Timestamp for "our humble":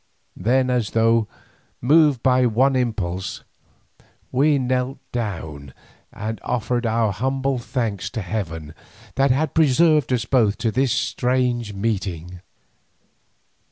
6.87-7.59